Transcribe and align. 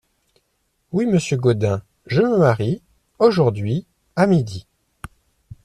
Oui, 0.93 1.05
monsieur 1.05 1.37
Gaudin, 1.37 1.83
je 2.07 2.23
me 2.23 2.39
marie… 2.39 2.81
aujourd’hui, 3.19 3.85
à 4.15 4.25
midi! 4.25 4.65